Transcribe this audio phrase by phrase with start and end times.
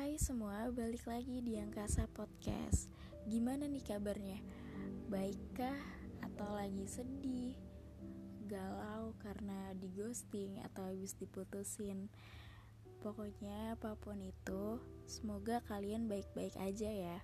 [0.00, 2.88] Hai semua, balik lagi di Angkasa Podcast.
[3.28, 4.40] Gimana nih kabarnya?
[5.12, 5.76] Baikkah
[6.24, 7.52] atau lagi sedih?
[8.48, 12.08] Galau karena di ghosting atau habis diputusin?
[13.04, 17.20] Pokoknya apa pun itu, semoga kalian baik-baik aja ya.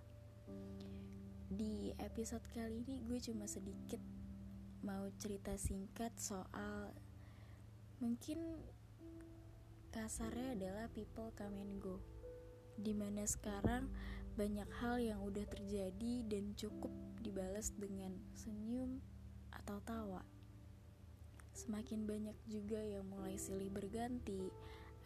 [1.49, 4.05] Di episode kali ini gue cuma sedikit
[4.85, 6.93] mau cerita singkat soal
[8.05, 8.61] mungkin
[9.97, 12.05] kasarnya adalah people come and go
[12.77, 13.89] di mana sekarang
[14.37, 16.93] banyak hal yang udah terjadi dan cukup
[17.25, 19.01] dibalas dengan senyum
[19.49, 20.21] atau tawa.
[21.57, 24.53] Semakin banyak juga yang mulai silih berganti.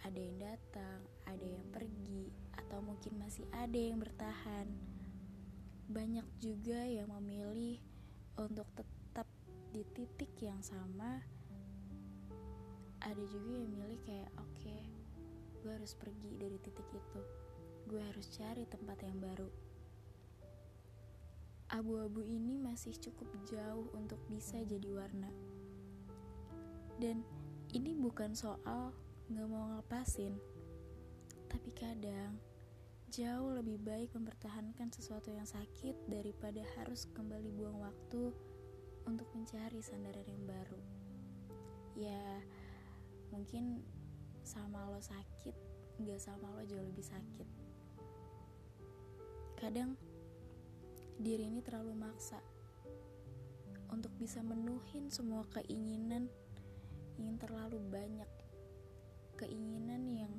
[0.02, 0.98] Ada yang datang,
[1.30, 2.26] ada yang pergi,
[2.58, 4.66] atau mungkin masih ada yang bertahan.
[5.86, 7.78] Banyak juga yang memilih
[8.34, 9.30] untuk tetap
[9.70, 11.22] di titik yang sama.
[12.98, 14.82] Ada juga yang milih kayak oke okay,
[15.62, 17.22] gue harus pergi dari titik itu
[17.90, 19.50] gue harus cari tempat yang baru.
[21.74, 25.34] Abu-abu ini masih cukup jauh untuk bisa jadi warna.
[27.02, 27.26] Dan
[27.74, 28.94] ini bukan soal
[29.30, 30.38] gak mau ngelepasin
[31.50, 32.38] tapi kadang
[33.10, 38.30] jauh lebih baik mempertahankan sesuatu yang sakit daripada harus kembali buang waktu
[39.10, 40.80] untuk mencari sandaran yang baru.
[41.98, 42.22] Ya
[43.34, 43.82] mungkin
[44.46, 45.52] sama lo sakit
[45.98, 47.59] nggak sama lo jauh lebih sakit
[49.60, 49.92] kadang
[51.20, 52.40] diri ini terlalu maksa
[53.92, 56.32] untuk bisa menuhin semua keinginan
[57.20, 58.30] yang terlalu banyak.
[59.36, 60.32] Keinginan yang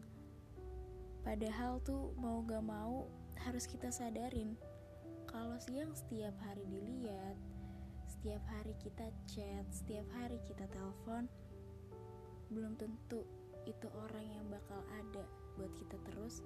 [1.22, 3.05] padahal tuh mau gak mau
[3.45, 4.58] harus kita sadarin.
[5.30, 7.38] Kalau siang setiap hari dilihat
[8.09, 11.25] setiap hari kita chat setiap hari kita telepon
[12.53, 13.25] belum tentu
[13.64, 15.25] itu orang yang bakal ada
[15.58, 16.45] buat kita terus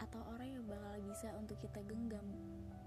[0.00, 2.24] atau orang yang bakal bisa untuk kita genggam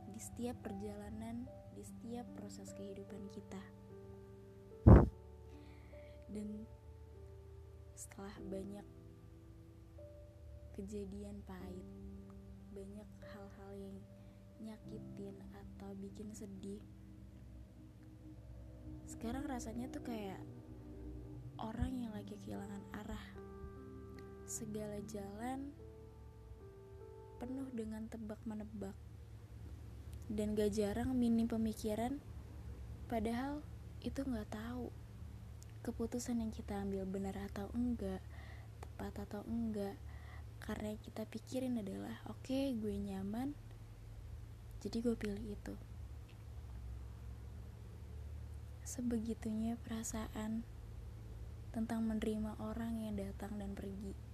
[0.09, 1.45] di setiap perjalanan,
[1.77, 3.63] di setiap proses kehidupan kita.
[6.33, 6.65] Dan
[7.93, 8.87] setelah banyak
[10.73, 11.85] kejadian pahit,
[12.73, 13.97] banyak hal-hal yang
[14.61, 16.81] nyakitin atau bikin sedih.
[19.05, 20.41] Sekarang rasanya tuh kayak
[21.61, 23.25] orang yang lagi kehilangan arah.
[24.49, 25.82] Segala jalan
[27.43, 28.95] penuh dengan tebak-menebak.
[30.31, 32.23] Dan gak jarang minim pemikiran,
[33.11, 33.59] padahal
[33.99, 34.87] itu gak tahu
[35.83, 38.23] keputusan yang kita ambil benar atau enggak,
[38.79, 39.99] tepat atau enggak.
[40.63, 43.51] Karena yang kita pikirin adalah, oke okay, gue nyaman,
[44.79, 45.75] jadi gue pilih itu.
[48.87, 50.63] Sebegitunya perasaan
[51.75, 54.32] tentang menerima orang yang datang dan pergi.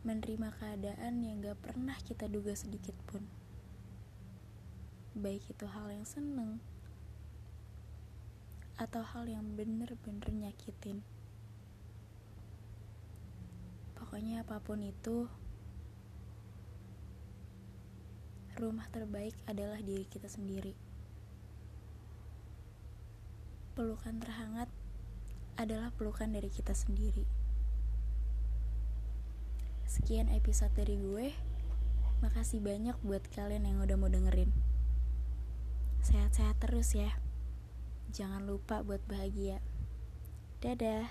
[0.00, 3.26] Menerima keadaan yang gak pernah kita duga sedikit pun.
[5.12, 6.62] Baik itu hal yang seneng
[8.80, 11.04] atau hal yang bener-bener nyakitin.
[13.92, 15.28] Pokoknya apa pun itu,
[18.56, 20.72] rumah terbaik adalah diri kita sendiri.
[23.76, 24.72] Pelukan terhangat
[25.60, 27.39] adalah pelukan dari kita sendiri.
[29.90, 31.34] Sekian episode dari gue.
[32.22, 34.54] Makasih banyak buat kalian yang udah mau dengerin.
[36.06, 37.18] Sehat-sehat terus ya.
[38.14, 39.58] Jangan lupa buat bahagia.
[40.62, 41.10] Dadah.